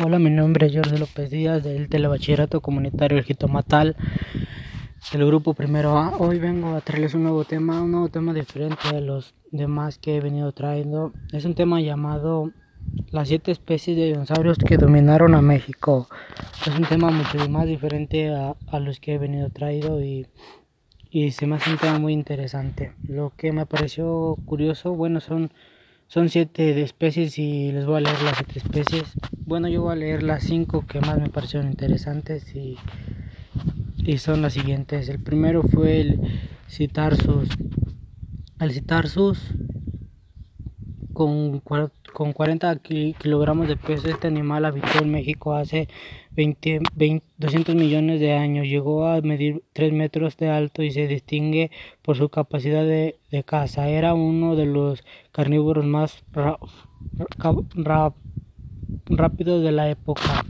Hola, 0.00 0.18
mi 0.18 0.30
nombre 0.30 0.66
es 0.66 0.74
Jorge 0.74 0.98
López 0.98 1.30
Díaz 1.30 1.62
del 1.62 1.88
Telebachillerato 1.88 2.62
Comunitario 2.62 3.18
El 3.18 3.24
Jitomatal 3.24 3.94
del 5.12 5.26
grupo 5.26 5.52
Primero 5.52 5.98
A. 5.98 6.16
Hoy 6.16 6.38
vengo 6.38 6.74
a 6.74 6.80
traerles 6.80 7.12
un 7.14 7.24
nuevo 7.24 7.44
tema, 7.44 7.82
un 7.82 7.92
nuevo 7.92 8.08
tema 8.08 8.32
diferente 8.32 8.90
de 8.90 9.02
los 9.02 9.34
demás 9.50 9.98
que 9.98 10.16
he 10.16 10.20
venido 10.20 10.50
trayendo. 10.52 11.12
Es 11.32 11.44
un 11.44 11.54
tema 11.54 11.80
llamado 11.82 12.52
las 13.10 13.28
siete 13.28 13.52
especies 13.52 13.94
de 13.96 14.06
dinosaurios 14.06 14.56
que 14.56 14.78
dominaron 14.78 15.34
a 15.34 15.42
México. 15.42 16.08
Es 16.66 16.74
un 16.74 16.86
tema 16.86 17.10
mucho 17.10 17.46
más 17.50 17.66
diferente 17.66 18.30
a, 18.30 18.56
a 18.68 18.80
los 18.80 18.98
que 18.98 19.14
he 19.14 19.18
venido 19.18 19.50
trayendo 19.50 20.00
y, 20.02 20.26
y 21.10 21.32
se 21.32 21.46
me 21.46 21.56
hace 21.56 21.70
un 21.70 21.78
tema 21.78 21.98
muy 21.98 22.14
interesante. 22.14 22.94
Lo 23.06 23.34
que 23.36 23.52
me 23.52 23.66
pareció 23.66 24.36
curioso, 24.46 24.94
bueno, 24.94 25.20
son 25.20 25.52
son 26.12 26.28
siete 26.28 26.82
especies 26.82 27.38
y 27.38 27.72
les 27.72 27.86
voy 27.86 27.96
a 27.96 28.00
leer 28.00 28.20
las 28.22 28.36
siete 28.36 28.58
especies. 28.58 29.14
Bueno, 29.46 29.66
yo 29.68 29.80
voy 29.80 29.92
a 29.92 29.96
leer 29.96 30.22
las 30.22 30.42
cinco 30.42 30.84
que 30.86 31.00
más 31.00 31.18
me 31.18 31.30
parecieron 31.30 31.70
interesantes 31.70 32.54
y, 32.54 32.76
y 33.96 34.18
son 34.18 34.42
las 34.42 34.52
siguientes. 34.52 35.08
El 35.08 35.20
primero 35.20 35.62
fue 35.62 36.02
el 36.02 36.20
Citarsus. 36.68 37.48
El 38.60 38.72
Citarsus 38.72 39.54
con, 41.14 41.62
con 42.12 42.32
40 42.32 42.76
kilogramos 43.18 43.68
de 43.68 43.76
peso, 43.76 44.08
este 44.08 44.26
animal 44.28 44.64
habitó 44.64 45.00
en 45.00 45.10
México 45.10 45.54
hace 45.54 45.88
20, 46.32 46.80
200 47.38 47.74
millones 47.74 48.20
de 48.20 48.32
años. 48.32 48.66
Llegó 48.66 49.06
a 49.06 49.20
medir 49.20 49.62
3 49.72 49.92
metros 49.92 50.36
de 50.36 50.50
alto 50.50 50.82
y 50.82 50.90
se 50.90 51.06
distingue 51.06 51.70
por 52.02 52.16
su 52.16 52.28
capacidad 52.28 52.84
de, 52.84 53.18
caza. 53.44 53.88
Era 53.88 54.14
uno 54.14 54.56
de 54.56 54.66
los 54.66 55.04
carnívoros 55.32 55.84
más 55.84 56.22
rápidos 59.06 59.62
de 59.62 59.72
la 59.72 59.88
época. 59.90 60.44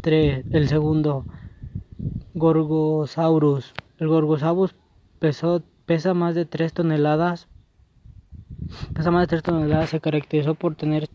3. 0.00 0.44
El 0.50 0.68
segundo, 0.68 1.24
Gorgosaurus. 2.34 3.74
El 3.98 4.08
Gorgosaurus 4.08 4.74
pesa 5.18 6.14
más 6.14 6.34
de 6.34 6.44
3 6.44 6.72
toneladas 6.72 7.48
Pesa 8.94 9.10
más 9.10 9.22
de 9.22 9.28
3 9.28 9.42
toneladas, 9.42 9.90
se 9.90 10.00
caracterizó 10.00 10.54
por 10.54 10.74
tener 10.74 11.08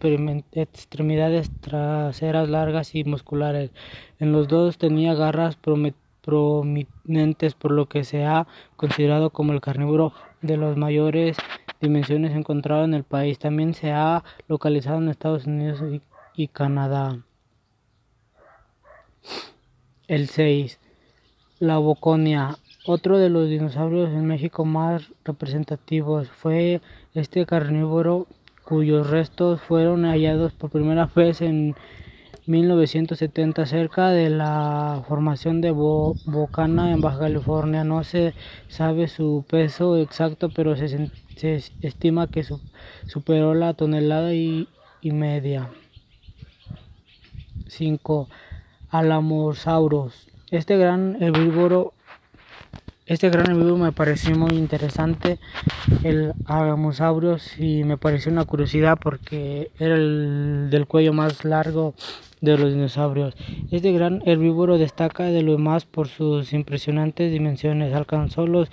extremidades 0.52 1.52
traseras 1.62 2.50
largas 2.50 2.96
y 2.96 3.04
musculares. 3.04 3.72
En 4.20 4.32
los 4.32 4.48
dos 4.48 4.78
tenía 4.78 5.14
garras 5.14 5.58
prominentes, 6.22 7.54
por 7.54 7.72
lo 7.72 7.88
que 7.88 8.04
se 8.04 8.26
ha 8.26 8.48
considerado 8.76 9.30
como 9.30 9.54
el 9.54 9.62
carnívoro 9.62 10.14
de 10.42 10.58
las 10.58 10.78
mayores 10.78 11.38
dimensiones 11.80 12.34
encontrado 12.34 12.84
en 12.86 12.94
el 12.94 13.04
país. 13.04 13.38
También 13.40 13.74
se 13.74 13.92
ha 13.92 14.24
localizado 14.48 14.98
en 14.98 15.10
Estados 15.10 15.46
Unidos 15.46 15.82
y, 16.36 16.48
Canadá. 16.48 17.20
El 20.08 20.28
6. 20.28 20.80
La 21.60 21.78
boconia. 21.78 22.58
Otro 22.86 23.18
de 23.18 23.30
los 23.30 23.48
dinosaurios 23.48 24.10
en 24.10 24.26
México 24.26 24.66
más 24.66 25.10
representativos 25.24 26.28
fue 26.28 26.82
este 27.14 27.46
carnívoro 27.46 28.28
cuyos 28.66 29.10
restos 29.10 29.62
fueron 29.62 30.04
hallados 30.04 30.52
por 30.52 30.70
primera 30.70 31.10
vez 31.16 31.42
en 31.42 31.76
1970 32.46 33.66
cerca 33.68 34.10
de 34.10 34.30
la 34.30 35.02
formación 35.08 35.62
de 35.62 35.72
Bocana 35.72 36.92
en 36.92 37.00
Baja 37.00 37.20
California. 37.20 37.86
No 37.86 38.04
se 38.04 38.34
sabe 38.68 39.08
su 39.08 39.46
peso 39.50 39.96
exacto, 39.96 40.50
pero 40.50 40.76
se, 40.76 41.10
estima 41.82 42.28
que 42.28 42.46
superó 43.08 43.54
la 43.54 43.76
tonelada 43.76 44.34
y, 44.34 44.68
media. 45.04 45.70
5. 47.68 48.28
Alamosaurus. 48.90 50.28
Este 50.52 50.78
gran 50.78 51.24
herbívoro 51.24 51.94
este 53.06 53.30
gran 53.30 53.52
herbívoro 53.52 53.78
me 53.78 53.92
pareció 53.92 54.36
muy 54.38 54.54
interesante, 54.54 55.38
el 56.04 56.34
Agamosaurus, 56.46 57.60
y 57.60 57.84
me 57.84 57.98
pareció 57.98 58.32
una 58.32 58.46
curiosidad 58.46 58.98
porque 59.02 59.72
era 59.78 59.96
el 59.96 60.70
del 60.72 60.88
cuello 60.88 61.12
más 61.12 61.44
largo 61.44 61.96
de 62.40 62.58
los 62.58 62.74
dinosaurios. 62.74 63.36
Este 63.72 63.92
gran 63.92 64.22
herbívoro 64.26 64.78
destaca 64.78 65.26
de 65.26 65.44
lo 65.44 65.54
demás 65.54 65.86
por 65.86 66.08
sus 66.08 66.54
impresionantes 66.54 67.32
dimensiones. 67.32 67.94
Alcanzó 67.94 68.48
los 68.48 68.70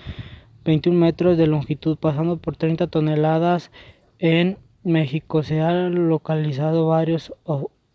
21 0.65 0.99
metros 0.99 1.37
de 1.37 1.47
longitud, 1.47 1.97
pasando 1.97 2.37
por 2.37 2.57
30 2.57 2.87
toneladas 2.87 3.73
en 4.21 4.59
México. 4.85 5.43
Se 5.43 5.61
han 5.61 6.09
localizado 6.09 6.87
varios 6.87 7.33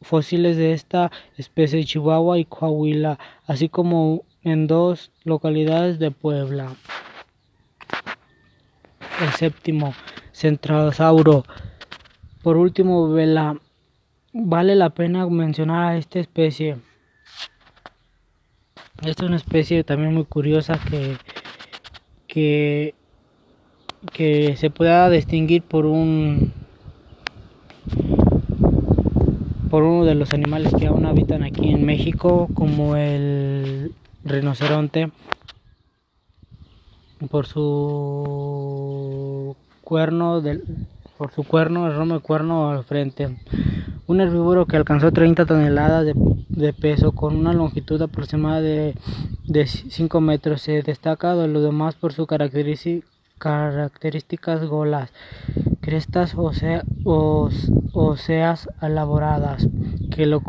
fósiles 0.01 0.57
de 0.57 0.73
esta 0.73 1.11
especie 1.37 1.79
en 1.79 1.85
Chihuahua 1.85 2.39
y 2.39 2.45
Coahuila, 2.45 3.19
así 3.45 3.69
como 3.69 4.23
en 4.45 4.67
dos 4.67 5.11
localidades 5.23 5.99
de 5.99 6.11
Puebla. 6.11 6.75
El 9.21 9.29
séptimo, 9.31 9.93
Centrosauro. 10.31 11.43
Por 12.43 12.55
último, 12.55 13.09
vela. 13.09 13.57
Vale 14.31 14.75
la 14.75 14.91
pena 14.91 15.27
mencionar 15.27 15.93
a 15.93 15.97
esta 15.97 16.19
especie. 16.19 16.77
Esta 19.03 19.23
es 19.23 19.27
una 19.27 19.37
especie 19.37 19.83
también 19.83 20.13
muy 20.13 20.25
curiosa 20.25 20.79
que, 20.89 21.17
que, 22.27 22.93
que 24.13 24.55
se 24.57 24.69
pueda 24.69 25.09
distinguir 25.09 25.63
por 25.63 25.85
un 25.85 26.53
por 29.69 29.83
uno 29.83 30.05
de 30.05 30.15
los 30.15 30.33
animales 30.33 30.73
que 30.73 30.87
aún 30.87 31.05
habitan 31.05 31.43
aquí 31.43 31.71
en 31.71 31.85
México 31.85 32.47
como 32.53 32.95
el 32.95 33.93
rinoceronte 34.25 35.11
por 37.29 37.47
su 37.47 38.75
cuerno 39.83 40.41
del 40.41 40.63
por 41.17 41.31
su 41.31 41.43
cuerno, 41.43 41.89
enorme 41.89 42.19
cuerno 42.19 42.69
al 42.71 42.83
frente. 42.83 43.37
Un 44.05 44.19
herbívoro 44.19 44.65
que 44.65 44.75
alcanzó 44.75 45.11
30 45.11 45.45
toneladas 45.45 46.05
de, 46.49 46.73
peso 46.73 47.13
con 47.13 47.37
una 47.37 47.53
longitud 47.53 48.01
aproximada 48.01 48.59
de, 48.59 48.95
de 49.45 49.65
5 49.65 50.19
metros. 50.21 50.61
Se 50.61 50.81
destaca 50.81 51.35
de 51.35 51.47
lo 51.47 51.61
demás 51.61 51.95
por 51.95 52.11
sus 52.11 52.27
características 53.37 54.65
golas, 54.65 55.11
crestas 55.81 56.35
óseas 57.93 58.69
elaboradas 58.81 59.67
que 60.15 60.25
lo, 60.25 60.41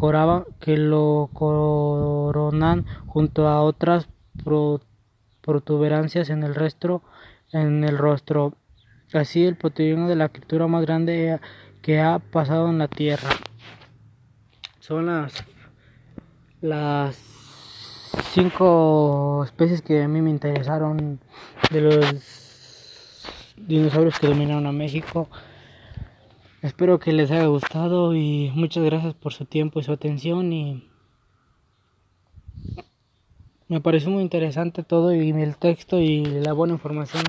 que 0.61 0.77
lo 0.77 1.31
coronan 1.33 2.87
junto 3.07 3.49
a 3.49 3.63
otras 3.63 4.09
protuberancias 5.41 6.31
en 6.31 6.43
el, 6.43 6.55
rostro, 6.55 7.03
en 7.53 7.85
el 7.85 7.99
rostro. 7.99 8.55
Así 9.13 9.45
el 9.45 9.57
proteína 9.57 10.09
de 10.09 10.17
la 10.17 10.29
criatura 10.29 10.67
más 10.67 10.83
grande 10.83 11.39
que 11.83 12.01
ha 12.01 12.19
pasado 12.19 12.69
en 12.69 12.79
la 12.79 12.89
Tierra. 12.89 13.31
Son 14.81 15.07
las, 15.07 15.45
las 16.61 17.17
cinco 18.33 19.43
especies 19.45 19.83
que 19.83 20.03
a 20.03 20.09
mí 20.09 20.21
me 20.21 20.31
interesaron 20.31 21.21
de 21.71 21.81
los 21.81 22.56
dinosaurios 23.56 24.19
que 24.19 24.27
dominaron 24.27 24.67
a 24.67 24.72
México. 24.72 25.28
Espero 26.62 26.99
que 26.99 27.12
les 27.12 27.31
haya 27.31 27.47
gustado 27.47 28.15
y 28.15 28.50
muchas 28.55 28.84
gracias 28.84 29.15
por 29.15 29.33
su 29.33 29.44
tiempo 29.44 29.81
y 29.81 29.84
su 29.84 29.93
atención 29.93 30.53
y 30.53 30.89
me 33.69 33.81
pareció 33.81 34.11
muy 34.11 34.22
interesante 34.22 34.83
todo 34.83 35.15
y 35.15 35.31
el 35.31 35.56
texto 35.56 35.99
y 35.99 36.25
la 36.25 36.53
buena 36.53 36.75
información 36.75 37.22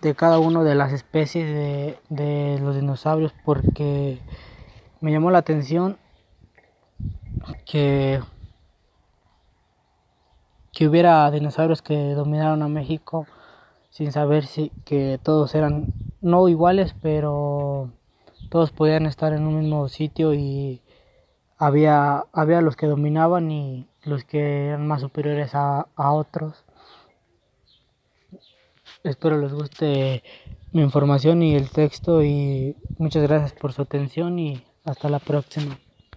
de 0.00 0.14
cada 0.14 0.38
una 0.38 0.62
de 0.62 0.74
las 0.74 0.92
especies 0.92 1.46
de, 1.46 1.98
de 2.08 2.58
los 2.60 2.76
dinosaurios 2.76 3.34
porque 3.44 4.18
me 5.00 5.12
llamó 5.12 5.30
la 5.30 5.38
atención 5.38 5.96
que 7.64 8.20
que 10.72 10.88
hubiera 10.88 11.30
dinosaurios 11.30 11.82
que 11.82 12.14
dominaron 12.14 12.62
a 12.62 12.68
México 12.68 13.26
sin 13.92 14.10
saber 14.10 14.46
si 14.46 14.70
que 14.84 15.20
todos 15.22 15.54
eran 15.54 15.92
no 16.22 16.48
iguales 16.48 16.94
pero 17.00 17.90
todos 18.48 18.72
podían 18.72 19.06
estar 19.06 19.32
en 19.32 19.46
un 19.46 19.60
mismo 19.60 19.88
sitio 19.88 20.34
y 20.34 20.80
había, 21.58 22.24
había 22.32 22.60
los 22.60 22.74
que 22.74 22.86
dominaban 22.86 23.50
y 23.50 23.86
los 24.04 24.24
que 24.24 24.66
eran 24.68 24.86
más 24.88 25.00
superiores 25.02 25.54
a, 25.54 25.86
a 25.94 26.12
otros. 26.12 26.64
Espero 29.04 29.38
les 29.38 29.52
guste 29.52 30.22
mi 30.72 30.82
información 30.82 31.42
y 31.42 31.54
el 31.54 31.70
texto 31.70 32.22
y 32.22 32.76
muchas 32.98 33.22
gracias 33.22 33.52
por 33.52 33.72
su 33.72 33.82
atención 33.82 34.38
y 34.38 34.64
hasta 34.84 35.08
la 35.08 35.18
próxima. 35.18 35.78